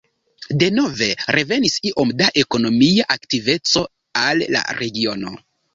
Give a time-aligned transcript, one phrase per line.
[0.63, 3.89] Denove revenis iom da ekonomia aktiveco
[4.27, 5.41] al la regiono.